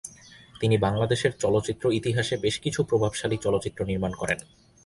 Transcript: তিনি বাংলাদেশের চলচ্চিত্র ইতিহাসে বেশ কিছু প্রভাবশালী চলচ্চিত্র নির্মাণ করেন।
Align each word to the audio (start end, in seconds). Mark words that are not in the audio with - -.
তিনি 0.61 0.75
বাংলাদেশের 0.77 1.31
চলচ্চিত্র 1.39 1.85
ইতিহাসে 1.91 2.35
বেশ 2.37 2.55
কিছু 2.59 2.79
প্রভাবশালী 2.83 3.37
চলচ্চিত্র 3.37 3.79
নির্মাণ 3.85 4.11
করেন। 4.11 4.39